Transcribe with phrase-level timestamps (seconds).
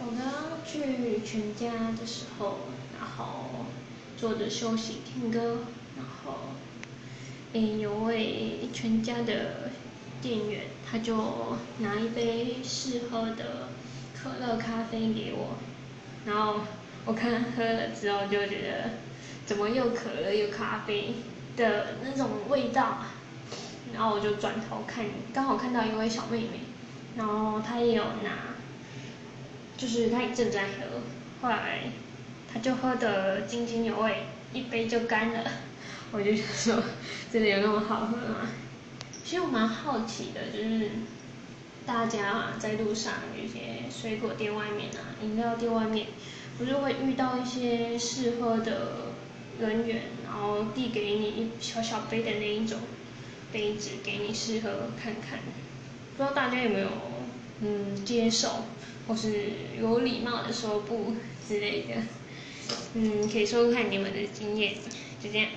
[0.00, 2.58] 我刚刚去全家的时候，
[2.98, 3.66] 然后
[4.16, 5.58] 坐着休息听歌，
[5.96, 6.34] 然后
[7.52, 9.70] 诶有位全家的
[10.22, 13.70] 店员，他就拿一杯试喝的
[14.14, 15.56] 可乐咖啡给我，
[16.24, 16.60] 然后
[17.04, 18.90] 我看喝了之后就觉得
[19.46, 21.14] 怎么又可乐又咖啡
[21.56, 22.98] 的那种味道，
[23.92, 25.04] 然后我就转头看，
[25.34, 26.60] 刚好看到一位小妹妹，
[27.16, 28.57] 然后她也有拿。
[29.78, 31.00] 就是他一直在喝，
[31.40, 31.84] 后来
[32.52, 35.44] 他就喝得津津有味，一杯就干了。
[36.10, 36.44] 我就想
[36.76, 36.82] 说，
[37.32, 38.50] 真的有那么好喝吗？
[39.24, 40.90] 其实我蛮好奇的，就是
[41.86, 46.08] 大家啊在路上有些水果店外面啊，饮料店外面，
[46.58, 49.12] 不是会遇到一些试喝的
[49.60, 52.80] 人员，然后递给你一小小杯的那一种
[53.52, 55.38] 杯子给你试喝看看，
[56.16, 56.88] 不知道大家有没有
[57.60, 58.64] 嗯接受？
[59.08, 59.32] 或是
[59.80, 61.14] 有礼貌的说不
[61.48, 61.94] 之类的，
[62.94, 64.74] 嗯，可以收看你们的经验，
[65.20, 65.48] 就这样。